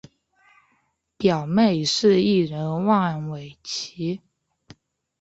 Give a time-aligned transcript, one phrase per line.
[1.15, 4.19] 表妹是艺人万玮乔。